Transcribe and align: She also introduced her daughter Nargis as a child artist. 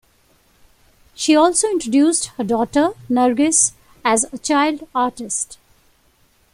She 1.13 1.35
also 1.35 1.67
introduced 1.67 2.31
her 2.35 2.43
daughter 2.43 2.93
Nargis 3.07 3.73
as 4.03 4.23
a 4.33 4.39
child 4.39 4.87
artist. 4.95 5.59